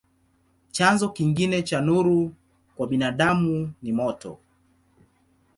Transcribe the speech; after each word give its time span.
Chanzo 0.71 1.09
kingine 1.09 1.61
cha 1.63 1.81
nuru 1.81 2.33
kwa 2.75 2.87
binadamu 2.87 3.71
ni 3.81 3.91
moto. 3.93 4.37